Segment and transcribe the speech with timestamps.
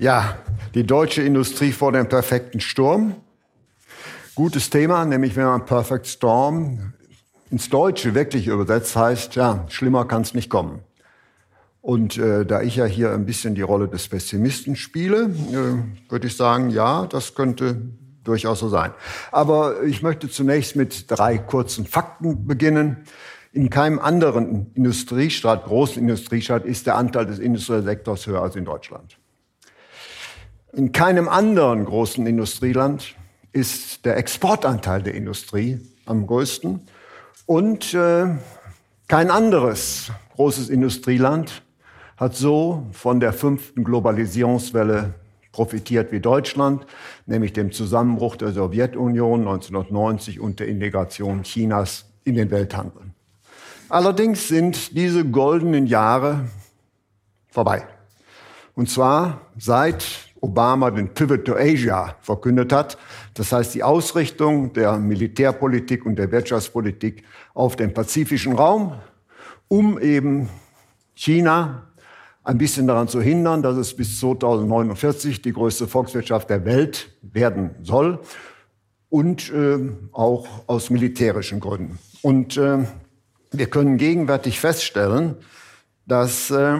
[0.00, 0.38] Ja,
[0.74, 3.14] die deutsche Industrie vor dem perfekten Sturm.
[4.34, 6.94] Gutes Thema, nämlich wenn man Perfect Storm
[7.48, 10.80] ins Deutsche wirklich übersetzt, heißt, ja, schlimmer kann es nicht kommen.
[11.80, 16.26] Und äh, da ich ja hier ein bisschen die Rolle des Pessimisten spiele, äh, würde
[16.26, 17.76] ich sagen, ja, das könnte
[18.24, 18.90] durchaus so sein.
[19.30, 23.04] Aber ich möchte zunächst mit drei kurzen Fakten beginnen.
[23.52, 28.64] In keinem anderen Industriestaat, großen Industriestaat, ist der Anteil des industriellen Sektors höher als in
[28.64, 29.18] Deutschland.
[30.76, 33.14] In keinem anderen großen Industrieland
[33.52, 36.80] ist der Exportanteil der Industrie am größten.
[37.46, 38.26] Und äh,
[39.06, 41.62] kein anderes großes Industrieland
[42.16, 45.14] hat so von der fünften Globalisierungswelle
[45.52, 46.86] profitiert wie Deutschland,
[47.26, 53.02] nämlich dem Zusammenbruch der Sowjetunion 1990 und der Integration Chinas in den Welthandel.
[53.88, 56.48] Allerdings sind diese goldenen Jahre
[57.46, 57.86] vorbei.
[58.74, 62.98] Und zwar seit Obama den Pivot to Asia verkündet hat.
[63.32, 68.94] Das heißt, die Ausrichtung der Militärpolitik und der Wirtschaftspolitik auf den pazifischen Raum,
[69.68, 70.50] um eben
[71.14, 71.88] China
[72.42, 77.70] ein bisschen daran zu hindern, dass es bis 2049 die größte Volkswirtschaft der Welt werden
[77.82, 78.20] soll
[79.08, 79.78] und äh,
[80.12, 81.98] auch aus militärischen Gründen.
[82.20, 82.84] Und äh,
[83.50, 85.36] wir können gegenwärtig feststellen,
[86.06, 86.76] dass äh,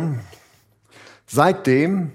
[1.27, 2.13] seitdem,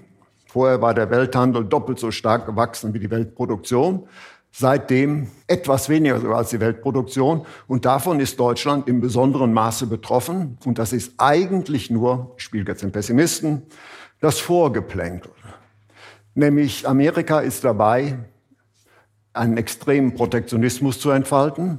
[0.50, 4.08] vorher war der Welthandel doppelt so stark gewachsen wie die Weltproduktion,
[4.50, 7.46] seitdem etwas weniger sogar als die Weltproduktion.
[7.68, 10.58] Und davon ist Deutschland im besonderen Maße betroffen.
[10.64, 13.62] Und das ist eigentlich nur, ich spiele jetzt den Pessimisten,
[14.20, 15.30] das Vorgeplänkel.
[16.34, 18.18] Nämlich Amerika ist dabei,
[19.32, 21.78] einen extremen Protektionismus zu entfalten.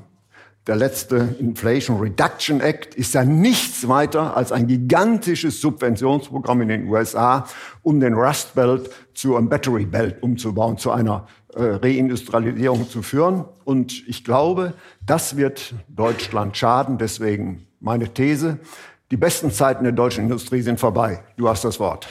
[0.67, 6.88] Der letzte Inflation Reduction Act ist ja nichts weiter als ein gigantisches Subventionsprogramm in den
[6.88, 7.47] USA,
[7.81, 13.45] um den Rust Belt zu einem Battery Belt umzubauen, zu einer äh, Reindustrialisierung zu führen.
[13.66, 14.73] Und ich glaube,
[15.03, 16.99] das wird Deutschland schaden.
[16.99, 18.59] Deswegen meine These,
[19.09, 21.23] die besten Zeiten der deutschen Industrie sind vorbei.
[21.38, 22.07] Du hast das Wort.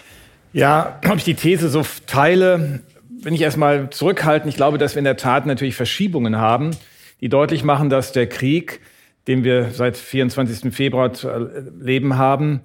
[0.52, 4.98] Ja, ob ich die These so teile, wenn ich erstmal zurückhalten, ich glaube, dass wir
[4.98, 6.72] in der Tat natürlich Verschiebungen haben,
[7.20, 8.80] die deutlich machen, dass der Krieg,
[9.26, 10.74] den wir seit 24.
[10.74, 12.60] Februar zu erleben haben,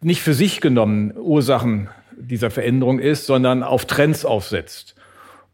[0.00, 4.94] nicht für sich genommen Ursachen dieser Veränderung ist, sondern auf Trends aufsetzt.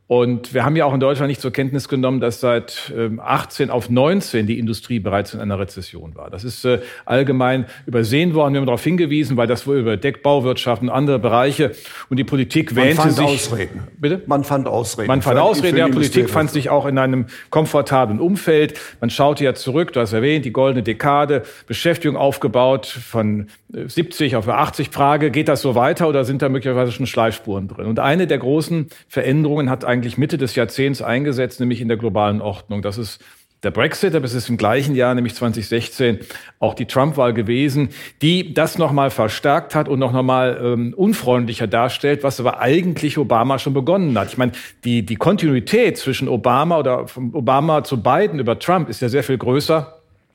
[0.09, 3.71] Und wir haben ja auch in Deutschland nicht zur Kenntnis genommen, dass seit 18 ähm,
[3.71, 6.31] auf 19 die Industrie bereits in einer Rezession war.
[6.31, 8.55] Das ist äh, allgemein übersehen worden.
[8.55, 11.73] Wir haben darauf hingewiesen, weil das wohl über Deckbauwirtschaft und andere Bereiche
[12.09, 13.27] und die Politik wähnte Man fand sich.
[13.27, 13.83] Ausreden.
[13.99, 14.23] Bitte?
[14.25, 15.09] Man fand Ausreden.
[15.09, 15.77] Man fand Ausreden.
[15.77, 18.81] Der Politik fand sich auch in einem komfortablen Umfeld.
[19.01, 19.93] Man schaute ja zurück.
[19.93, 25.31] Du hast erwähnt, die goldene Dekade, Beschäftigung aufgebaut von 70 äh, auf 80 Frage.
[25.31, 27.85] Geht das so weiter oder sind da möglicherweise schon Schleifspuren drin?
[27.85, 31.97] Und eine der großen Veränderungen hat eigentlich eigentlich Mitte des Jahrzehnts eingesetzt, nämlich in der
[31.97, 32.83] globalen Ordnung.
[32.83, 33.21] Das ist
[33.65, 36.21] der Brexit, aber es ist im gleichen Jahr, nämlich 2016,
[36.61, 37.89] auch die Trump-Wahl gewesen,
[38.23, 43.59] die das nochmal verstärkt hat und noch nochmal ähm, unfreundlicher darstellt, was aber eigentlich Obama
[43.59, 44.29] schon begonnen hat.
[44.29, 44.53] Ich meine,
[44.85, 49.25] die, die Kontinuität zwischen Obama oder von Obama zu Biden über Trump ist ja sehr
[49.25, 49.95] viel größer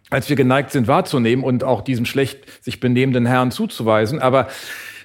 [0.10, 4.20] als wir geneigt sind wahrzunehmen und auch diesem schlecht sich benehmenden Herrn zuzuweisen.
[4.20, 4.48] Aber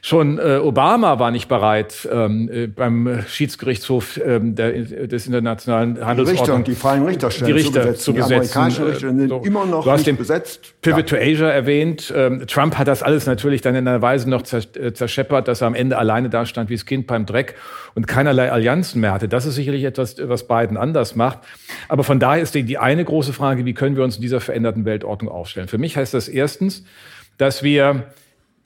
[0.02, 6.64] Schon äh, Obama war nicht bereit, ähm, äh, beim Schiedsgerichtshof ähm, der, des internationalen Handelsordnung
[6.64, 8.28] die, freien Richterstellen die Richter zu besetzen.
[8.28, 9.42] Die amerikanischen Richter sind so.
[9.44, 10.74] immer noch du hast nicht den besetzt.
[10.82, 11.16] Pivot ja.
[11.18, 12.12] to Asia erwähnt.
[12.14, 15.66] Ähm, Trump hat das alles natürlich dann in einer Weise noch äh, zerscheppert, dass er
[15.66, 17.54] am Ende alleine dastand wie das Kind beim Dreck
[17.94, 19.28] und keinerlei Allianzen mehr hatte.
[19.28, 21.38] Das ist sicherlich etwas, was Biden anders macht.
[21.88, 24.40] Aber von daher ist die, die eine große Frage, wie können wir uns in dieser
[24.40, 25.68] veränderten Weltordnung aufstellen?
[25.68, 26.84] Für mich heißt das erstens,
[27.38, 28.04] dass wir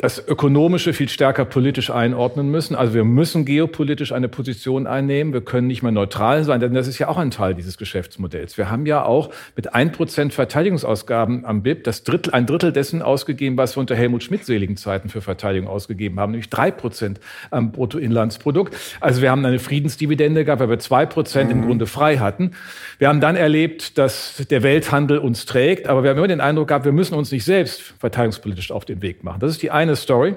[0.03, 2.75] das Ökonomische viel stärker politisch einordnen müssen.
[2.75, 5.33] Also wir müssen geopolitisch eine Position einnehmen.
[5.33, 8.59] Wir können nicht mehr neutral sein, denn das ist ja auch ein Teil dieses Geschäftsmodells.
[8.59, 13.01] Wir haben ja auch mit ein Prozent Verteidigungsausgaben am BIP das Drittel, ein Drittel dessen
[13.01, 17.21] ausgegeben, was wir unter Helmut Schmidt seligen Zeiten für Verteidigung ausgegeben haben, nämlich drei Prozent
[17.53, 18.77] am Bruttoinlandsprodukt.
[18.99, 21.61] Also wir haben eine Friedensdividende gehabt, weil wir zwei Prozent mhm.
[21.61, 22.51] im Grunde frei hatten.
[22.99, 26.67] Wir haben dann erlebt, dass der Welthandel uns trägt, aber wir haben immer den Eindruck
[26.69, 29.39] gehabt, wir müssen uns nicht selbst verteidigungspolitisch auf den Weg machen.
[29.39, 30.37] Das ist die eine Story.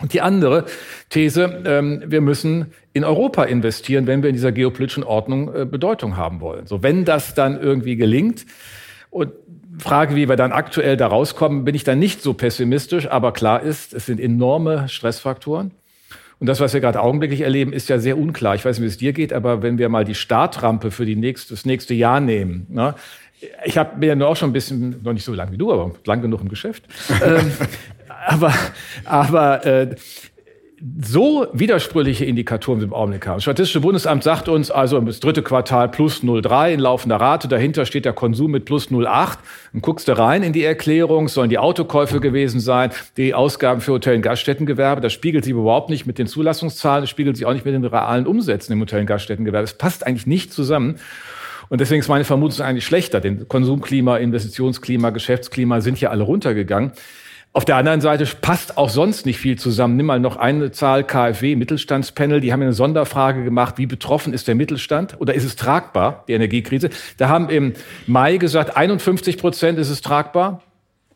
[0.00, 0.64] Und die andere
[1.10, 6.16] These, ähm, wir müssen in Europa investieren, wenn wir in dieser geopolitischen Ordnung äh, Bedeutung
[6.16, 6.66] haben wollen.
[6.66, 8.46] So, wenn das dann irgendwie gelingt
[9.10, 9.32] und
[9.78, 13.62] Frage, wie wir dann aktuell da rauskommen, bin ich dann nicht so pessimistisch, aber klar
[13.62, 15.72] ist, es sind enorme Stressfaktoren.
[16.40, 18.54] Und das, was wir gerade augenblicklich erleben, ist ja sehr unklar.
[18.54, 21.16] Ich weiß nicht, wie es dir geht, aber wenn wir mal die Startrampe für die
[21.16, 22.94] nächste, das nächste Jahr nehmen, ne,
[23.64, 25.92] ich habe mir nur auch schon ein bisschen, noch nicht so lang wie du, aber
[26.06, 26.84] lang genug im Geschäft.
[27.24, 27.52] ähm,
[28.26, 28.52] aber
[29.04, 29.96] aber äh,
[31.00, 33.36] so widersprüchliche Indikatoren im Augenblick haben.
[33.36, 37.48] Das Statistische Bundesamt sagt uns also das dritte Quartal plus 0,3 in laufender Rate.
[37.48, 39.38] Dahinter steht der Konsum mit plus 0,8.
[39.72, 43.92] Und guckst du rein in die Erklärung, sollen die Autokäufe gewesen sein, die Ausgaben für
[43.92, 45.00] Hotel- und Gaststättengewerbe.
[45.00, 47.84] Das spiegelt sich überhaupt nicht mit den Zulassungszahlen, das spiegelt sich auch nicht mit den
[47.84, 49.64] realen Umsätzen im Hotel- und Gaststättengewerbe.
[49.64, 50.96] Es passt eigentlich nicht zusammen.
[51.70, 53.20] Und deswegen ist meine Vermutung eigentlich schlechter.
[53.20, 56.92] Denn Konsumklima, Investitionsklima, Geschäftsklima sind ja alle runtergegangen.
[57.58, 59.96] Auf der anderen Seite passt auch sonst nicht viel zusammen.
[59.96, 62.40] Nimm mal noch eine Zahl KfW, Mittelstandspanel.
[62.40, 66.34] Die haben eine Sonderfrage gemacht, wie betroffen ist der Mittelstand oder ist es tragbar, die
[66.34, 66.88] Energiekrise?
[67.16, 67.72] Da haben im
[68.06, 70.62] Mai gesagt, 51 Prozent ist es tragbar.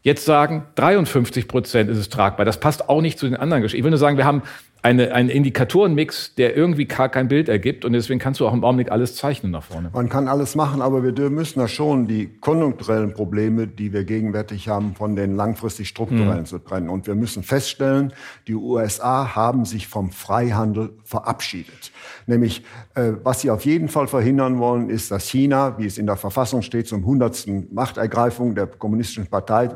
[0.02, 2.44] Jetzt sagen 53 Prozent ist es tragbar.
[2.44, 3.78] Das passt auch nicht zu den anderen Geschichten.
[3.78, 4.42] Ich will nur sagen, wir haben
[4.82, 7.84] eine, ein Indikatorenmix, der irgendwie gar kein Bild ergibt.
[7.84, 9.90] Und deswegen kannst du auch im Augenblick alles zeichnen nach vorne.
[9.92, 14.68] Man kann alles machen, aber wir müssen da schon die konjunkturellen Probleme, die wir gegenwärtig
[14.68, 16.46] haben, von den langfristig strukturellen mhm.
[16.46, 16.88] zu trennen.
[16.88, 18.12] Und wir müssen feststellen,
[18.48, 21.92] die USA haben sich vom Freihandel verabschiedet.
[22.26, 22.64] Nämlich,
[22.94, 26.16] äh, was sie auf jeden Fall verhindern wollen, ist, dass China, wie es in der
[26.16, 29.70] Verfassung steht, zum hundertsten Machtergreifung der kommunistischen Partei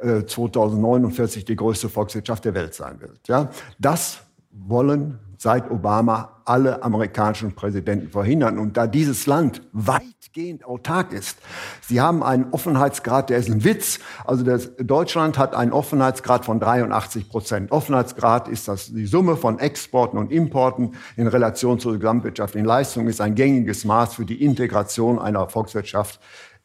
[0.00, 3.26] äh, 2049 die größte Volkswirtschaft der Welt sein wird.
[3.26, 8.58] Ja, das wollen seit Obama alle amerikanischen Präsidenten verhindern.
[8.58, 11.38] Und da dieses Land weitgehend autark ist,
[11.80, 14.00] sie haben einen Offenheitsgrad, der ist ein Witz.
[14.26, 17.72] Also das, Deutschland hat einen Offenheitsgrad von 83 Prozent.
[17.72, 23.22] Offenheitsgrad ist das die Summe von Exporten und Importen in Relation zur gesamtwirtschaftlichen Leistung, ist
[23.22, 26.20] ein gängiges Maß für die Integration einer Volkswirtschaft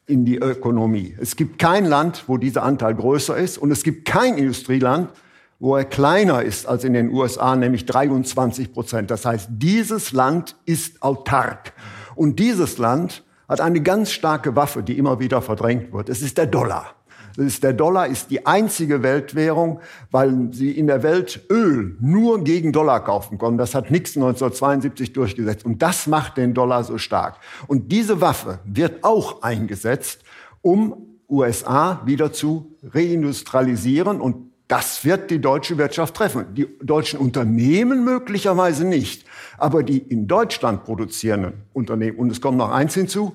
[0.06, 1.16] in die Ökonomie.
[1.18, 5.10] Es gibt kein Land, wo dieser Anteil größer ist und es gibt kein Industrieland,
[5.58, 9.10] wo er kleiner ist als in den USA, nämlich 23 Prozent.
[9.10, 11.72] Das heißt, dieses Land ist autark.
[12.14, 16.08] Und dieses Land hat eine ganz starke Waffe, die immer wieder verdrängt wird.
[16.08, 16.94] Es ist der Dollar.
[17.36, 19.80] Ist, der Dollar ist die einzige Weltwährung,
[20.10, 23.58] weil sie in der Welt Öl nur gegen Dollar kaufen konnten.
[23.58, 25.64] Das hat Nixon 1972 durchgesetzt.
[25.66, 27.38] Und das macht den Dollar so stark.
[27.66, 30.22] Und diese Waffe wird auch eingesetzt,
[30.62, 36.54] um USA wieder zu reindustrialisieren und das wird die deutsche Wirtschaft treffen.
[36.54, 39.24] Die deutschen Unternehmen möglicherweise nicht,
[39.58, 42.18] aber die in Deutschland produzierenden Unternehmen.
[42.18, 43.34] Und es kommt noch eins hinzu.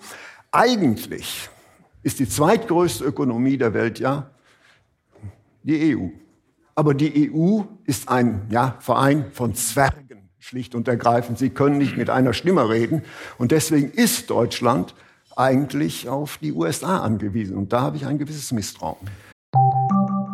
[0.52, 1.50] Eigentlich
[2.04, 4.30] ist die zweitgrößte Ökonomie der Welt ja
[5.64, 6.08] die EU.
[6.76, 11.38] Aber die EU ist ein ja, Verein von Zwergen, schlicht und ergreifend.
[11.38, 13.04] Sie können nicht mit einer Stimme reden.
[13.38, 14.96] Und deswegen ist Deutschland
[15.36, 17.56] eigentlich auf die USA angewiesen.
[17.56, 19.08] Und da habe ich ein gewisses Misstrauen.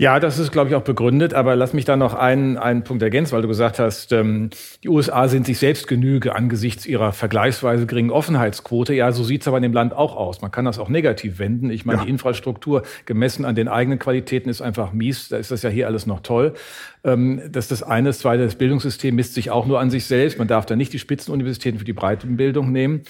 [0.00, 1.34] Ja, das ist, glaube ich, auch begründet.
[1.34, 4.50] Aber lass mich da noch einen, einen Punkt ergänzen, weil du gesagt hast, ähm,
[4.84, 8.94] die USA sind sich selbst Genüge angesichts ihrer vergleichsweise geringen Offenheitsquote.
[8.94, 10.40] Ja, so sieht's aber in dem Land auch aus.
[10.40, 11.70] Man kann das auch negativ wenden.
[11.70, 12.04] Ich meine, ja.
[12.04, 15.30] die Infrastruktur gemessen an den eigenen Qualitäten ist einfach mies.
[15.30, 16.54] Da ist das ja hier alles noch toll.
[17.02, 18.10] Ähm, das ist das eine.
[18.10, 20.38] Das zweite, das Bildungssystem misst sich auch nur an sich selbst.
[20.38, 23.02] Man darf da nicht die Spitzenuniversitäten für die Breitenbildung nehmen.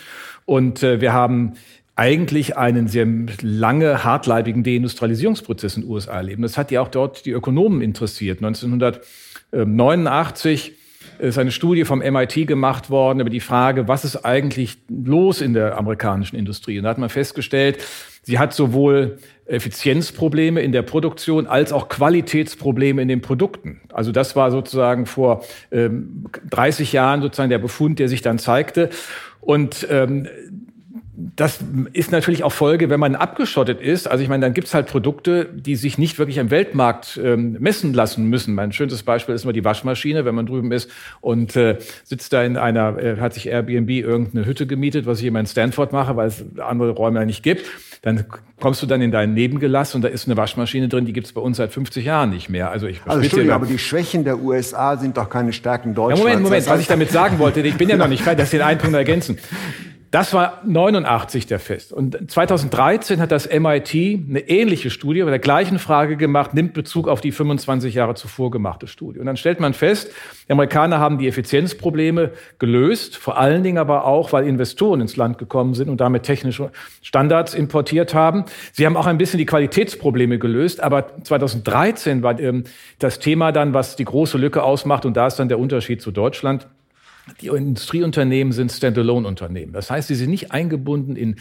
[0.46, 1.52] Und äh, wir haben
[1.98, 3.06] eigentlich einen sehr
[3.42, 6.42] lange hartleibigen Deindustrialisierungsprozess in den USA erleben.
[6.42, 8.38] Das hat ja auch dort die Ökonomen interessiert.
[8.38, 10.74] 1989
[11.18, 15.54] ist eine Studie vom MIT gemacht worden über die Frage, was ist eigentlich los in
[15.54, 16.78] der amerikanischen Industrie?
[16.78, 17.78] Und da hat man festgestellt,
[18.22, 23.80] sie hat sowohl Effizienzprobleme in der Produktion als auch Qualitätsprobleme in den Produkten.
[23.92, 28.90] Also das war sozusagen vor ähm, 30 Jahren sozusagen der Befund, der sich dann zeigte.
[29.40, 30.28] Und ähm,
[31.34, 31.58] das
[31.94, 34.08] ist natürlich auch Folge, wenn man abgeschottet ist.
[34.08, 37.92] Also ich meine, dann gibt's halt Produkte, die sich nicht wirklich am Weltmarkt ähm, messen
[37.92, 38.54] lassen müssen.
[38.54, 40.88] Mein schönstes Beispiel ist immer die Waschmaschine, wenn man drüben ist
[41.20, 45.26] und äh, sitzt da in einer, äh, hat sich Airbnb irgendeine Hütte gemietet, was ich
[45.26, 47.66] immer in Stanford mache, weil es andere Räume ja nicht gibt.
[48.02, 48.26] Dann
[48.60, 51.40] kommst du dann in dein Nebengelass und da ist eine Waschmaschine drin, die gibt's bei
[51.40, 52.70] uns seit 50 Jahren nicht mehr.
[52.70, 56.20] Also ich also Entschuldigung, aber die Schwächen der USA sind doch keine Stärken Deutschlands.
[56.20, 58.52] Ja, Moment, Moment, was ich damit sagen wollte, ich bin ja noch nicht fertig, dass
[58.52, 59.38] ich den einen Punkt ergänzen.
[60.10, 61.92] Das war 89 der Fest.
[61.92, 67.08] Und 2013 hat das MIT eine ähnliche Studie bei der gleichen Frage gemacht, nimmt Bezug
[67.08, 69.18] auf die 25 Jahre zuvor gemachte Studie.
[69.18, 70.10] Und dann stellt man fest,
[70.46, 75.36] die Amerikaner haben die Effizienzprobleme gelöst, vor allen Dingen aber auch, weil Investoren ins Land
[75.36, 76.70] gekommen sind und damit technische
[77.02, 78.46] Standards importiert haben.
[78.72, 82.64] Sie haben auch ein bisschen die Qualitätsprobleme gelöst, aber 2013 war ähm,
[82.98, 86.12] das Thema dann, was die große Lücke ausmacht, und da ist dann der Unterschied zu
[86.12, 86.66] Deutschland,
[87.40, 89.72] die Industrieunternehmen sind Standalone-Unternehmen.
[89.72, 91.36] Das heißt, sie sind nicht eingebunden in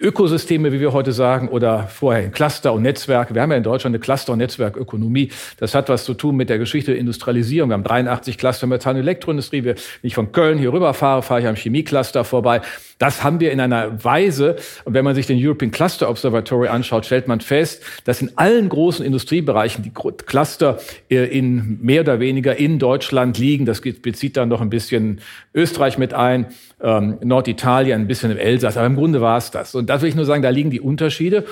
[0.00, 3.34] Ökosysteme, wie wir heute sagen, oder vorher Cluster und Netzwerke.
[3.34, 5.30] Wir haben ja in Deutschland eine Cluster- und Netzwerkökonomie.
[5.56, 7.70] Das hat was zu tun mit der Geschichte der Industrialisierung.
[7.70, 9.64] Wir haben 83 Cluster Metall- und Elektroindustrie.
[9.64, 12.60] Wenn ich von Köln hier rüberfahre, fahre ich am Chemiecluster vorbei.
[12.98, 17.06] Das haben wir in einer Weise, und wenn man sich den European Cluster Observatory anschaut,
[17.06, 20.78] stellt man fest, dass in allen großen Industriebereichen die Cluster
[21.10, 23.66] äh, in mehr oder weniger in Deutschland liegen.
[23.66, 25.20] Das bezieht dann noch ein bisschen
[25.54, 26.46] Österreich mit ein,
[26.80, 29.74] ähm, Norditalien, ein bisschen im Elsass, aber im Grunde war es das.
[29.74, 31.44] Und da will ich nur sagen, da liegen die Unterschiede.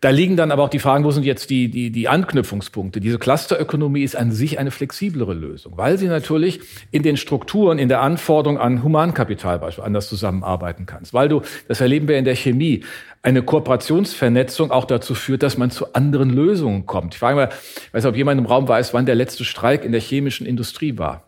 [0.00, 3.00] Da liegen dann aber auch die Fragen, wo sind jetzt die, die, die Anknüpfungspunkte?
[3.00, 7.88] Diese Clusterökonomie ist an sich eine flexiblere Lösung, weil sie natürlich in den Strukturen, in
[7.88, 11.12] der Anforderung an Humankapital beispielsweise anders zusammenarbeiten kannst.
[11.12, 12.84] Weil du, das erleben wir in der Chemie,
[13.22, 17.14] eine Kooperationsvernetzung auch dazu führt, dass man zu anderen Lösungen kommt.
[17.14, 19.84] Ich frage mal, ich weiß nicht, ob jemand im Raum weiß, wann der letzte Streik
[19.84, 21.24] in der chemischen Industrie war.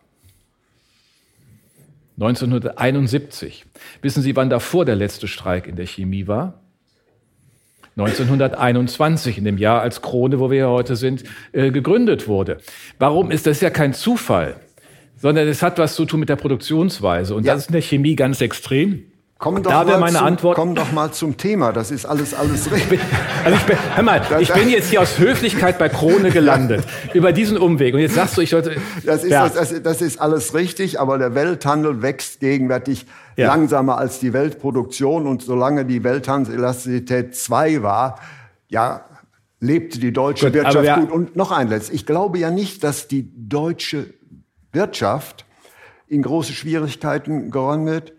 [2.15, 3.65] 1971.
[4.01, 6.61] Wissen Sie, wann davor der letzte Streik in der Chemie war?
[7.95, 12.57] 1921, in dem Jahr als Krone, wo wir ja heute sind, äh, gegründet wurde.
[12.97, 14.55] Warum ist das ja kein Zufall,
[15.23, 17.33] sondern es hat was zu tun mit der Produktionsweise.
[17.33, 17.53] Und ja.
[17.53, 19.05] das ist in der Chemie ganz extrem.
[19.43, 20.55] Komm doch, da mal meine zum, Antwort.
[20.55, 21.73] komm doch mal zum Thema.
[21.73, 23.01] Das ist alles, alles richtig.
[23.43, 26.85] Also ich bin, hör mal, ich bin jetzt hier aus Höflichkeit bei Krone gelandet.
[27.13, 27.93] über diesen Umweg.
[27.93, 28.77] Und jetzt sagst du, ich sollte.
[29.05, 33.47] Das ist, das, das, das ist alles richtig, aber der Welthandel wächst gegenwärtig ja.
[33.47, 35.27] langsamer als die Weltproduktion.
[35.27, 38.19] Und solange die Welthandelselastizität 2 war,
[38.69, 39.03] ja,
[39.59, 41.11] lebte die deutsche gut, Wirtschaft gut.
[41.11, 41.93] Und noch ein letztes.
[41.93, 44.05] Ich glaube ja nicht, dass die deutsche
[44.71, 45.43] Wirtschaft
[46.07, 48.13] in große Schwierigkeiten geräumt wird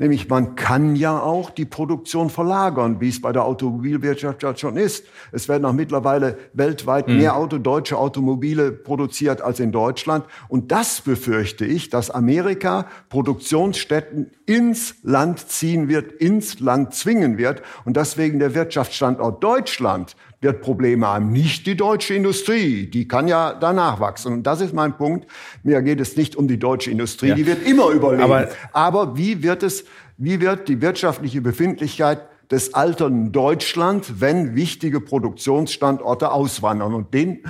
[0.00, 4.76] Nämlich man kann ja auch die Produktion verlagern, wie es bei der Automobilwirtschaft ja schon
[4.76, 5.04] ist.
[5.32, 7.16] Es werden auch mittlerweile weltweit mhm.
[7.16, 10.24] mehr Auto, deutsche Automobile produziert als in Deutschland.
[10.46, 17.62] Und das befürchte ich, dass Amerika Produktionsstätten ins Land ziehen wird, ins Land zwingen wird
[17.84, 21.32] und deswegen der Wirtschaftsstandort Deutschland wird Probleme haben.
[21.32, 24.32] Nicht die deutsche Industrie, die kann ja danach wachsen.
[24.32, 25.26] Und das ist mein Punkt.
[25.62, 27.34] Mir geht es nicht um die deutsche Industrie, ja.
[27.34, 28.22] die wird immer überleben.
[28.22, 29.84] Aber, Aber wie wird es,
[30.16, 36.94] wie wird die wirtschaftliche Befindlichkeit des alternden Deutschland, wenn wichtige Produktionsstandorte auswandern?
[36.94, 37.42] Und den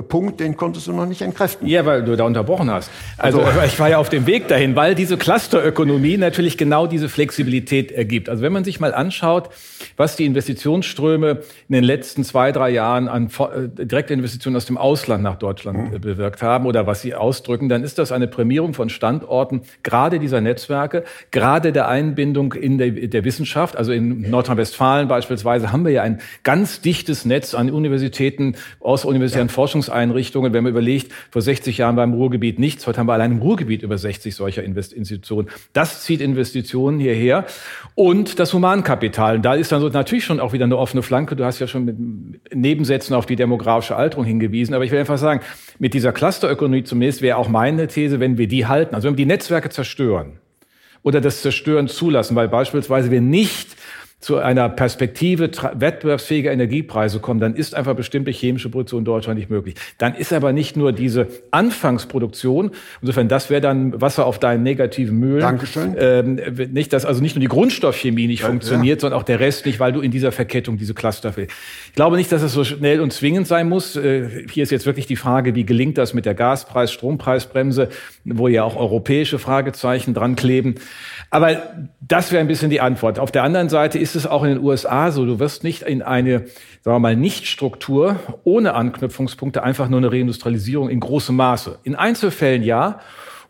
[0.00, 1.68] Punkt, den konntest du noch nicht entkräften.
[1.68, 2.90] Ja, weil du da unterbrochen hast.
[3.18, 7.10] Also, also ich war ja auf dem Weg dahin, weil diese Clusterökonomie natürlich genau diese
[7.10, 8.30] Flexibilität ergibt.
[8.30, 9.50] Also wenn man sich mal anschaut,
[9.98, 15.22] was die Investitionsströme in den letzten zwei, drei Jahren an äh, Direktinvestitionen aus dem Ausland
[15.22, 16.00] nach Deutschland mhm.
[16.00, 20.40] bewirkt haben oder was sie ausdrücken, dann ist das eine Prämierung von Standorten, gerade dieser
[20.40, 23.76] Netzwerke, gerade der Einbindung in der, der Wissenschaft.
[23.76, 29.48] Also in Nordrhein-Westfalen beispielsweise haben wir ja ein ganz dichtes Netz an Universitäten, aus universitären
[29.48, 29.52] ja.
[29.52, 30.52] Forschungs Forschungseinrichtungen.
[30.52, 33.38] Wenn man überlegt, vor 60 Jahren war im Ruhrgebiet nichts, heute haben wir allein im
[33.38, 35.48] Ruhrgebiet über 60 solcher Institutionen.
[35.72, 37.46] Das zieht Investitionen hierher
[37.94, 39.40] und das Humankapital.
[39.40, 41.36] Da ist dann so natürlich schon auch wieder eine offene Flanke.
[41.36, 41.96] Du hast ja schon mit
[42.54, 44.74] Nebensätzen auf die demografische Alterung hingewiesen.
[44.74, 45.40] Aber ich will einfach sagen,
[45.78, 49.24] mit dieser Clusterökonomie zumindest wäre auch meine These, wenn wir die halten, also wenn wir
[49.24, 50.38] die Netzwerke zerstören
[51.02, 53.76] oder das Zerstören zulassen, weil beispielsweise wir nicht
[54.22, 59.50] zu einer Perspektive wettbewerbsfähiger Energiepreise kommen, dann ist einfach bestimmte chemische Produktion in Deutschland nicht
[59.50, 59.74] möglich.
[59.98, 65.18] Dann ist aber nicht nur diese Anfangsproduktion, insofern das wäre dann Wasser auf deinen negativen
[65.18, 65.40] Mühlen.
[65.40, 65.96] Dankeschön.
[65.98, 66.38] Ähm,
[66.72, 69.00] nicht, dass also nicht nur die Grundstoffchemie nicht ja, funktioniert, ja.
[69.00, 71.52] sondern auch der Rest nicht, weil du in dieser Verkettung diese Cluster fällst.
[71.86, 73.96] Ich glaube nicht, dass es so schnell und zwingend sein muss.
[73.96, 77.88] Äh, hier ist jetzt wirklich die Frage, wie gelingt das mit der Gaspreis, Strompreisbremse,
[78.24, 80.76] wo ja auch europäische Fragezeichen dran kleben.
[81.30, 81.56] Aber
[82.00, 83.18] das wäre ein bisschen die Antwort.
[83.18, 86.02] Auf der anderen Seite ist es auch in den USA so, du wirst nicht in
[86.02, 86.46] eine,
[86.82, 91.78] sagen wir mal, Nichtstruktur ohne Anknüpfungspunkte einfach nur eine Reindustrialisierung in großem Maße.
[91.82, 93.00] In Einzelfällen ja.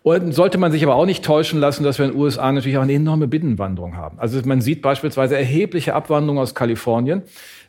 [0.04, 2.76] Und sollte man sich aber auch nicht täuschen lassen, dass wir in den USA natürlich
[2.76, 4.19] auch eine enorme Binnenwanderung haben.
[4.19, 7.23] Also man sieht beispielsweise erhebliche Abwanderung aus Kalifornien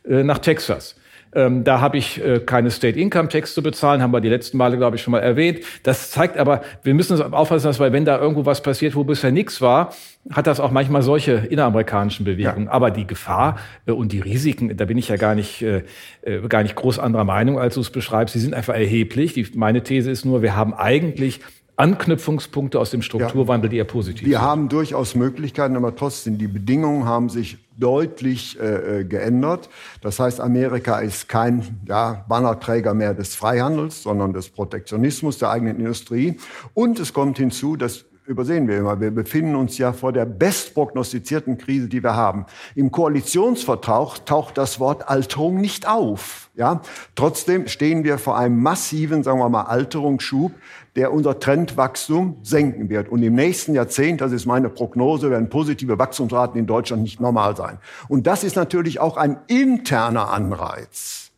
[0.03, 0.95] äh, nach Texas.
[1.35, 4.57] Ähm, da habe ich äh, keine State Income Tax zu bezahlen, haben wir die letzten
[4.57, 5.59] Male, glaube ich, schon mal erwähnt.
[5.83, 9.03] Das zeigt aber, wir müssen uns aufpassen, dass, weil wenn da irgendwo was passiert, wo
[9.03, 9.93] bisher nichts war,
[10.29, 12.65] hat das auch manchmal solche inneramerikanischen Bewegungen.
[12.65, 12.71] Ja.
[12.71, 15.83] Aber die Gefahr äh, und die Risiken, da bin ich ja gar nicht, äh,
[16.21, 18.33] äh gar nicht groß anderer Meinung, als du es beschreibst.
[18.33, 19.33] Sie sind einfach erheblich.
[19.33, 21.39] Die, meine These ist nur, wir haben eigentlich
[21.75, 24.45] Anknüpfungspunkte aus dem Strukturwandel, die eher positiv Wir sind.
[24.45, 29.69] haben durchaus Möglichkeiten, aber trotzdem, die Bedingungen haben sich deutlich äh, äh, geändert.
[30.01, 35.77] Das heißt, Amerika ist kein ja, Bannerträger mehr des Freihandels, sondern des Protektionismus der eigenen
[35.77, 36.37] Industrie.
[36.73, 38.99] Und es kommt hinzu, dass übersehen wir immer.
[38.99, 42.45] Wir befinden uns ja vor der bestprognostizierten Krise, die wir haben.
[42.75, 46.49] Im Koalitionsvertrag taucht das Wort Alterung nicht auf.
[46.55, 46.81] Ja,
[47.15, 50.51] trotzdem stehen wir vor einem massiven, sagen wir mal, Alterungsschub,
[50.95, 53.09] der unser Trendwachstum senken wird.
[53.09, 57.55] Und im nächsten Jahrzehnt, das ist meine Prognose, werden positive Wachstumsraten in Deutschland nicht normal
[57.55, 57.79] sein.
[58.07, 61.31] Und das ist natürlich auch ein interner Anreiz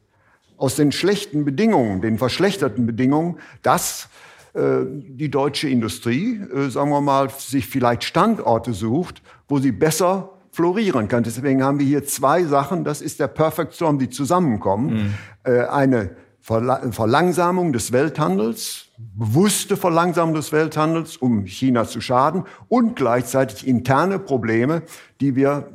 [0.58, 4.10] aus den schlechten Bedingungen, den verschlechterten Bedingungen, dass
[4.54, 10.32] äh, die deutsche Industrie, äh, sagen wir mal, sich vielleicht Standorte sucht, wo sie besser
[10.52, 11.24] florieren kann.
[11.24, 12.86] Deswegen haben wir hier zwei Sachen.
[12.86, 14.94] Das ist der Perfect Storm, die zusammenkommen.
[14.94, 15.14] Mhm.
[15.44, 23.66] Äh, eine Verlangsamung des Welthandels, bewusste Verlangsamung des Welthandels, um China zu schaden und gleichzeitig
[23.66, 24.84] interne Probleme,
[25.22, 25.70] die wir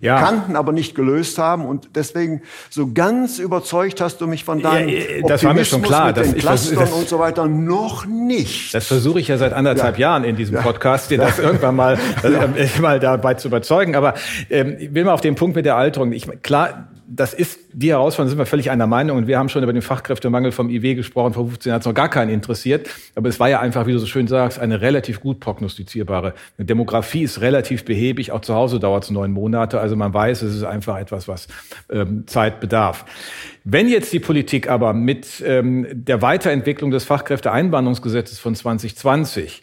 [0.00, 0.20] ja.
[0.20, 1.66] kannten, aber nicht gelöst haben.
[1.66, 5.82] Und deswegen so ganz überzeugt hast du mich von deinem ja, das war mir schon
[5.82, 8.72] klar, mit den Clustern und so weiter noch nicht.
[8.74, 10.10] Das versuche ich ja seit anderthalb ja.
[10.10, 13.96] Jahren in diesem Podcast, dir das irgendwann mal, äh, mal dabei zu überzeugen.
[13.96, 14.14] Aber
[14.48, 16.12] ähm, ich will mal auf den Punkt mit der Alterung.
[16.12, 19.16] Ich, klar, das ist die Herausforderung, sind wir völlig einer Meinung.
[19.16, 21.32] Und wir haben schon über den Fachkräftemangel vom IW gesprochen.
[21.32, 22.88] Vor 15 Jahren hat es noch gar keinen interessiert.
[23.14, 26.34] Aber es war ja einfach, wie du so schön sagst, eine relativ gut prognostizierbare.
[26.58, 28.30] Eine Demografie ist relativ behäbig.
[28.30, 29.80] Auch zu Hause dauert es neun Monate.
[29.80, 31.48] Also man weiß, es ist einfach etwas, was
[31.90, 33.06] ähm, Zeit bedarf.
[33.64, 39.62] Wenn jetzt die Politik aber mit ähm, der Weiterentwicklung des Fachkräfteeinwanderungsgesetzes von 2020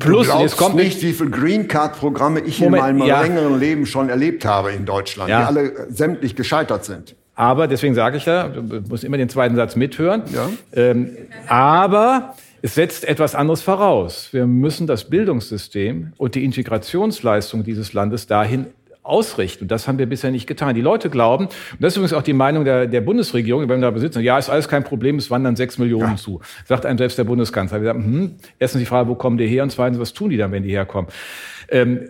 [0.00, 3.22] Plus, du jetzt kommt nicht, wie viele Green Card Programme ich Moment, in meinem ja.
[3.22, 5.40] längeren Leben schon erlebt habe in Deutschland, ja.
[5.40, 7.14] die alle sämtlich gescheitert sind.
[7.36, 10.22] Aber deswegen sage ich ja, du musst immer den zweiten Satz mithören.
[10.32, 10.50] Ja.
[10.72, 11.10] Ähm,
[11.48, 14.28] aber es setzt etwas anderes voraus.
[14.32, 18.66] Wir müssen das Bildungssystem und die Integrationsleistung dieses Landes dahin
[19.04, 19.64] ausrichten.
[19.64, 20.74] Und das haben wir bisher nicht getan.
[20.74, 23.86] Die Leute glauben, und das ist übrigens auch die Meinung der, der Bundesregierung, wenn wir
[23.86, 26.16] da besitzen, ja, ist alles kein Problem, es wandern sechs Millionen ja.
[26.16, 26.40] zu.
[26.64, 27.80] Sagt einem selbst der Bundeskanzler.
[27.80, 29.62] Wir sagen, hm, erstens die Frage, wo kommen die her?
[29.62, 31.10] Und zweitens, was tun die dann, wenn die herkommen?
[31.68, 32.08] Ähm,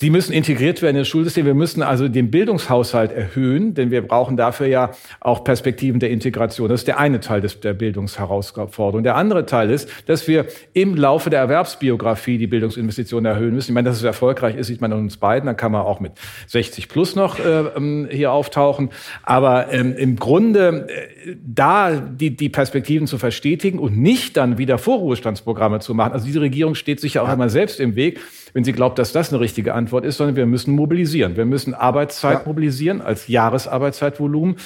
[0.00, 1.46] die müssen integriert werden in das Schulsystem.
[1.46, 6.68] Wir müssen also den Bildungshaushalt erhöhen, denn wir brauchen dafür ja auch Perspektiven der Integration.
[6.68, 9.04] Das ist der eine Teil des, der Bildungsherausforderung.
[9.04, 13.70] Der andere Teil ist, dass wir im Laufe der Erwerbsbiografie die Bildungsinvestitionen erhöhen müssen.
[13.70, 15.46] Ich meine, dass es erfolgreich ist, sieht man an uns beiden.
[15.46, 16.12] Dann kann man auch mit
[16.48, 18.90] 60 plus noch äh, ähm, hier auftauchen.
[19.22, 24.78] Aber ähm, im Grunde äh, da die, die Perspektiven zu verstetigen und nicht dann wieder
[24.78, 26.12] Vorruhestandsprogramme zu machen.
[26.12, 28.18] Also diese Regierung steht sich ja auch immer selbst im Weg
[28.52, 31.36] wenn sie glaubt, dass das eine richtige Antwort ist, sondern wir müssen mobilisieren.
[31.36, 32.46] Wir müssen Arbeitszeit ja.
[32.46, 34.56] mobilisieren als Jahresarbeitszeitvolumen.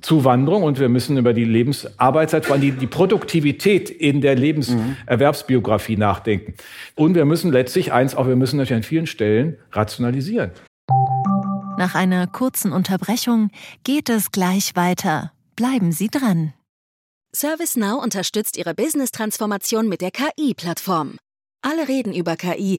[0.00, 5.96] Zuwanderung und wir müssen über die Lebensarbeitszeit, vor allem die, die Produktivität in der Lebenserwerbsbiografie
[5.96, 6.00] mhm.
[6.00, 6.54] nachdenken.
[6.94, 10.52] Und wir müssen letztlich eins, auch wir müssen natürlich an vielen Stellen rationalisieren.
[11.76, 13.50] Nach einer kurzen Unterbrechung
[13.84, 15.32] geht es gleich weiter.
[15.56, 16.52] Bleiben Sie dran.
[17.32, 21.16] ServiceNow unterstützt Ihre Business-Transformation mit der KI-Plattform.
[21.62, 22.78] Alle reden über KI,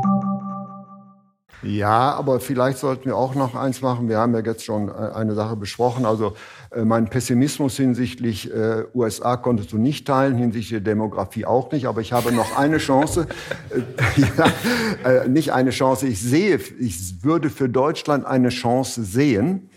[1.63, 4.09] Ja, aber vielleicht sollten wir auch noch eins machen.
[4.09, 6.05] Wir haben ja jetzt schon äh, eine Sache besprochen.
[6.05, 6.33] Also
[6.71, 11.85] äh, mein Pessimismus hinsichtlich äh, USA konntest du nicht teilen, hinsichtlich der Demografie auch nicht.
[11.85, 13.27] Aber ich habe noch eine Chance.
[13.69, 16.07] äh, ja, äh, nicht eine Chance.
[16.07, 19.69] Ich sehe, ich würde für Deutschland eine Chance sehen.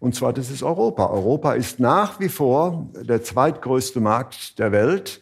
[0.00, 1.08] Und zwar, das ist Europa.
[1.08, 5.20] Europa ist nach wie vor der zweitgrößte Markt der Welt.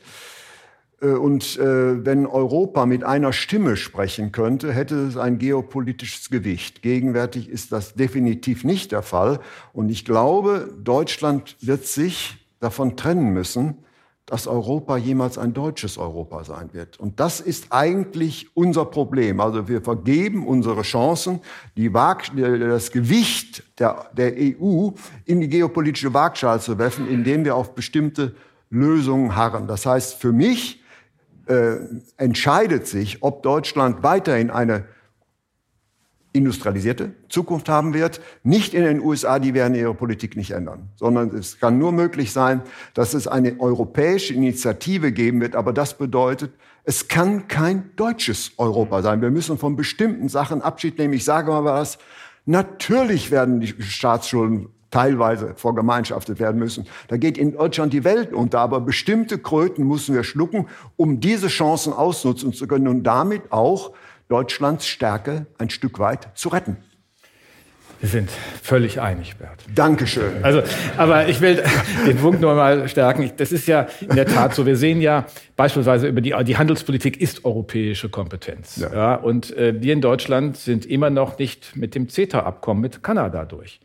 [1.01, 6.83] Äh, und äh, wenn Europa mit einer Stimme sprechen könnte, hätte es ein geopolitisches Gewicht.
[6.83, 9.41] Gegenwärtig ist das definitiv nicht der Fall.
[9.73, 13.79] Und ich glaube, Deutschland wird sich davon trennen müssen,
[14.25, 16.99] dass Europa jemals ein deutsches Europa sein wird.
[16.99, 19.39] Und das ist eigentlich unser Problem.
[19.39, 21.41] Also wir vergeben unsere Chancen,
[21.77, 24.91] Waag, das Gewicht der, der EU
[25.27, 28.35] in die geopolitische Waagschale zu werfen, indem wir auf bestimmte
[28.69, 29.69] Lösungen harren.
[29.69, 30.83] Das heißt, für mich
[31.47, 31.77] äh,
[32.17, 34.87] entscheidet sich, ob Deutschland weiterhin eine
[36.37, 38.21] industrialisierte Zukunft haben wird.
[38.43, 42.33] Nicht in den USA, die werden ihre Politik nicht ändern, sondern es kann nur möglich
[42.33, 42.63] sein,
[42.95, 45.57] dass es eine europäische Initiative geben wird.
[45.57, 46.53] Aber das bedeutet,
[46.85, 49.23] es kann kein deutsches Europa sein.
[49.23, 51.15] Wir müssen von bestimmten Sachen Abschied nehmen.
[51.15, 51.99] Ich sage mal was.
[52.45, 56.87] Natürlich werden die Staatsschulden teilweise vergemeinschaftet werden müssen.
[57.09, 61.49] Da geht in Deutschland die Welt unter, aber bestimmte Kröten müssen wir schlucken, um diese
[61.49, 63.93] Chancen ausnutzen zu können und damit auch
[64.29, 66.77] Deutschlands Stärke ein Stück weit zu retten.
[68.01, 68.31] Wir sind
[68.63, 69.65] völlig einig, Bert.
[69.75, 70.45] Dankeschön.
[70.45, 70.63] Also,
[70.99, 71.63] aber ich will
[72.07, 73.31] den Punkt noch mal stärken.
[73.39, 74.67] Das ist ja in der Tat so.
[74.67, 75.25] Wir sehen ja
[75.57, 78.77] beispielsweise über die, die Handelspolitik ist europäische Kompetenz.
[78.77, 78.93] Ja.
[78.93, 83.47] ja und äh, wir in Deutschland sind immer noch nicht mit dem CETA-Abkommen mit Kanada
[83.47, 83.81] durch.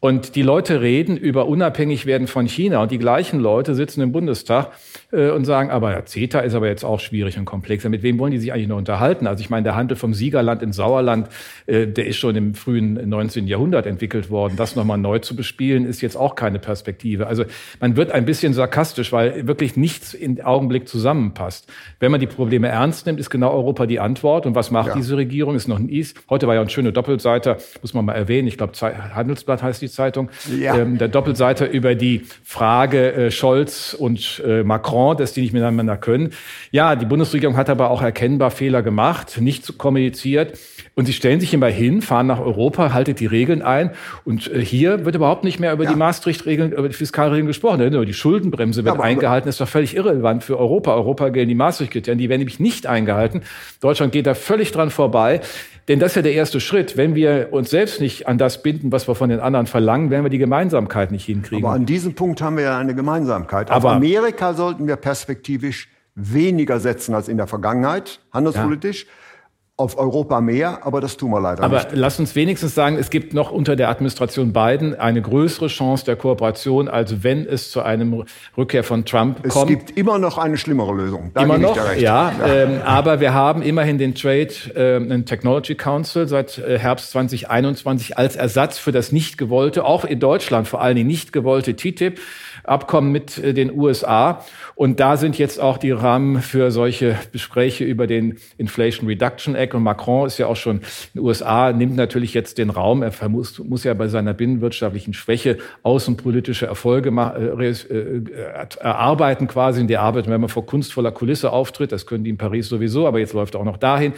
[0.00, 4.12] Und die Leute reden über unabhängig werden von China und die gleichen Leute sitzen im
[4.12, 4.70] Bundestag
[5.10, 7.88] äh, und sagen, aber ja, CETA ist aber jetzt auch schwierig und komplexer.
[7.88, 9.26] Mit wem wollen die sich eigentlich noch unterhalten?
[9.26, 11.28] Also ich meine, der Handel vom Siegerland ins Sauerland,
[11.66, 13.48] äh, der ist schon im frühen 19.
[13.48, 14.54] Jahrhundert entwickelt worden.
[14.56, 17.26] Das nochmal neu zu bespielen, ist jetzt auch keine Perspektive.
[17.26, 17.44] Also
[17.80, 21.68] man wird ein bisschen sarkastisch, weil wirklich nichts im Augenblick zusammenpasst.
[21.98, 24.46] Wenn man die Probleme ernst nimmt, ist genau Europa die Antwort.
[24.46, 24.94] Und was macht ja.
[24.94, 25.56] diese Regierung?
[25.56, 26.14] Ist noch ein Is.
[26.30, 28.46] Heute war ja ein schöner Doppelseiter, muss man mal erwähnen.
[28.46, 30.76] Ich glaube, Handelsblatt heißt die Zeitung, ja.
[30.76, 35.96] ähm, der Doppelseiter über die Frage äh, Scholz und äh, Macron, dass die nicht miteinander
[35.96, 36.30] können.
[36.70, 40.58] Ja, die Bundesregierung hat aber auch erkennbar Fehler gemacht, nicht kommuniziert.
[40.98, 43.92] Und sie stellen sich immer hin, fahren nach Europa, haltet die Regeln ein.
[44.24, 45.90] Und äh, hier wird überhaupt nicht mehr über ja.
[45.90, 47.80] die Maastricht-Regeln, über die Fiskalregeln gesprochen.
[47.80, 49.46] Über die Schuldenbremse wird ja, eingehalten.
[49.46, 50.92] Das ist doch völlig irrelevant für Europa.
[50.94, 52.18] Europa gelten die Maastricht-Kriterien.
[52.18, 53.42] Die werden nämlich nicht eingehalten.
[53.80, 55.40] Deutschland geht da völlig dran vorbei.
[55.86, 56.96] Denn das ist ja der erste Schritt.
[56.96, 59.77] Wenn wir uns selbst nicht an das binden, was wir von den anderen verlangen,
[60.10, 61.64] werden wir die Gemeinsamkeit nicht hinkriegen.
[61.64, 63.70] Aber an diesem Punkt haben wir ja eine Gemeinsamkeit.
[63.70, 69.04] Auf Amerika sollten wir perspektivisch weniger setzen als in der Vergangenheit, handelspolitisch.
[69.04, 69.10] Ja
[69.78, 71.86] auf Europa mehr, aber das tun wir leider aber nicht.
[71.86, 76.04] Aber lass uns wenigstens sagen, es gibt noch unter der Administration Biden eine größere Chance
[76.04, 78.24] der Kooperation, als wenn es zu einem
[78.56, 79.70] Rückkehr von Trump es kommt.
[79.70, 81.30] Es gibt immer noch eine schlimmere Lösung.
[81.32, 82.32] Da immer noch, ja.
[82.32, 82.32] ja.
[82.44, 88.34] Ähm, aber wir haben immerhin den Trade äh, Technology Council seit äh, Herbst 2021 als
[88.34, 92.18] Ersatz für das nicht gewollte, auch in Deutschland vor allen Dingen nicht gewollte TTIP.
[92.68, 94.44] Abkommen mit äh, den USA.
[94.74, 99.74] Und da sind jetzt auch die Rahmen für solche Gespräche über den Inflation Reduction Act.
[99.74, 100.82] Und Macron ist ja auch schon in
[101.14, 103.02] den USA, nimmt natürlich jetzt den Raum.
[103.02, 108.22] Er muss, muss ja bei seiner binnenwirtschaftlichen Schwäche außenpolitische Erfolge äh, äh,
[108.80, 109.80] erarbeiten quasi.
[109.80, 111.92] In der Arbeit, wenn man vor kunstvoller Kulisse auftritt.
[111.92, 114.12] Das können die in Paris sowieso, aber jetzt läuft er auch noch dahin.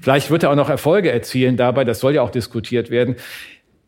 [0.00, 1.84] Vielleicht wird er auch noch Erfolge erzielen dabei.
[1.84, 3.16] Das soll ja auch diskutiert werden.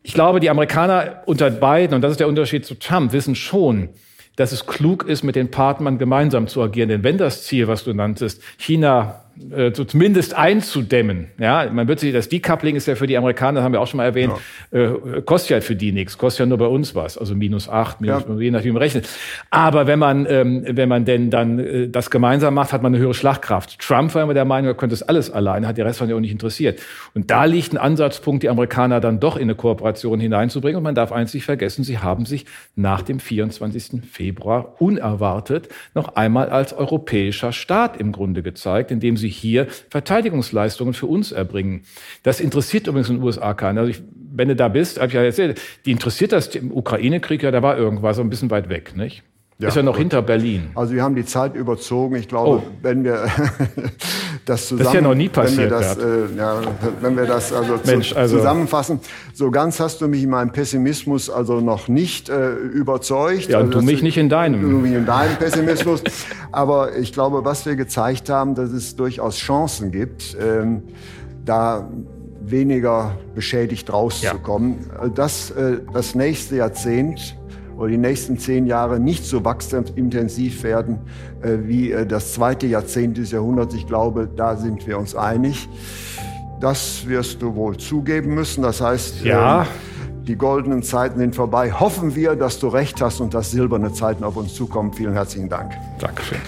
[0.07, 3.89] Ich glaube, die Amerikaner unter beiden, und das ist der Unterschied zu Trump, wissen schon,
[4.35, 6.89] dass es klug ist, mit den Partnern gemeinsam zu agieren.
[6.89, 11.27] Denn wenn das Ziel, was du nanntest, China äh, zumindest einzudämmen.
[11.37, 13.97] Ja, man wird sich, das Decoupling ist ja für die Amerikaner, haben wir auch schon
[13.97, 14.33] mal erwähnt,
[14.71, 14.79] ja.
[14.79, 17.99] äh, kostet ja für die nichts, kostet ja nur bei uns was, also minus acht,
[17.99, 18.35] minus, ja.
[18.39, 19.09] je nachdem, wie man rechnet.
[19.49, 23.01] Aber wenn man, ähm, wenn man denn dann äh, das gemeinsam macht, hat man eine
[23.01, 23.79] höhere Schlagkraft.
[23.79, 26.15] Trump war immer der Meinung, er könnte das alles alleine, hat der Rest von ja
[26.15, 26.79] auch nicht interessiert.
[27.13, 30.77] Und da liegt ein Ansatzpunkt, die Amerikaner dann doch in eine Kooperation hineinzubringen.
[30.77, 32.45] Und man darf eins nicht vergessen, sie haben sich
[32.75, 34.01] nach dem 24.
[34.09, 40.93] Februar unerwartet noch einmal als europäischer Staat im Grunde gezeigt, indem sie sie hier Verteidigungsleistungen
[40.93, 41.83] für uns erbringen.
[42.23, 43.77] Das interessiert übrigens in den USA keinen.
[43.77, 44.01] Also ich,
[44.33, 47.61] wenn du da bist, habe ich ja erzählt, die interessiert das im Ukraine-Krieg, ja, da
[47.61, 49.23] war irgendwas so ein bisschen weit weg, nicht?
[49.57, 49.99] Ja, ist ja noch gut.
[49.99, 50.71] hinter Berlin.
[50.75, 52.17] Also wir haben die Zeit überzogen.
[52.17, 52.63] Ich glaube, oh.
[52.81, 53.25] wenn wir
[54.45, 56.61] das zusammen, das ist ja noch nie passiert, wenn wir das, äh, ja,
[56.99, 58.99] wenn wir das also, Mensch, zu, also, zusammenfassen,
[59.33, 63.47] so ganz hast du mich in meinem Pessimismus also noch nicht äh, überzeugt.
[63.47, 64.61] Ja, und also, du mich nicht in deinem.
[64.61, 66.03] Du mich in deinem Pessimismus.
[66.51, 70.83] Aber ich glaube, was wir gezeigt haben, dass es durchaus Chancen gibt, ähm,
[71.45, 71.89] da
[72.41, 74.89] weniger beschädigt rauszukommen.
[75.01, 75.07] Ja.
[75.07, 77.37] Das, äh, das nächste Jahrzehnt
[77.77, 80.99] oder die nächsten zehn Jahre nicht so wachstumsintensiv werden
[81.41, 83.75] äh, wie äh, das zweite Jahrzehnt des Jahrhunderts.
[83.75, 85.67] Ich glaube, da sind wir uns einig.
[86.61, 88.63] Das wirst du wohl zugeben müssen.
[88.63, 89.63] Das heißt, ja.
[89.63, 89.65] äh,
[90.23, 91.71] die goldenen Zeiten sind vorbei.
[91.71, 94.93] Hoffen wir, dass du recht hast und dass silberne Zeiten auf uns zukommen.
[94.93, 95.71] Vielen herzlichen Dank.
[95.99, 96.39] Dankeschön.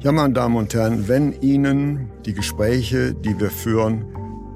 [0.00, 4.04] Ja, meine Damen und Herren, wenn Ihnen die Gespräche, die wir führen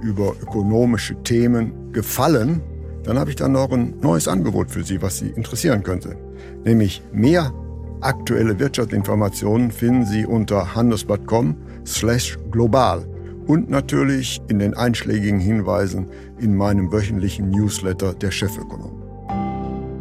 [0.01, 2.61] über ökonomische Themen gefallen,
[3.05, 6.17] dann habe ich dann noch ein neues Angebot für Sie, was Sie interessieren könnte.
[6.65, 7.53] nämlich mehr
[8.01, 13.07] aktuelle Wirtschaftsinformationen finden Sie unter handelsblatt.com slash global
[13.47, 19.03] und natürlich in den einschlägigen Hinweisen in meinem wöchentlichen Newsletter der Chefökonom.